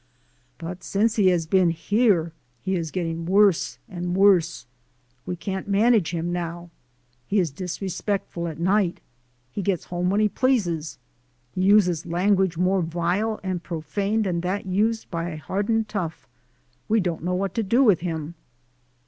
[0.57, 4.65] But since he has been here he is getting worse and worse.
[5.27, 6.71] We can't man age him now.
[7.27, 8.99] He is disrespectful at night,
[9.51, 10.97] he gets home when he pleases,
[11.51, 16.27] he uses language more vile and profane than that used by a hardened tough.
[16.89, 18.33] We don't know what to do with him.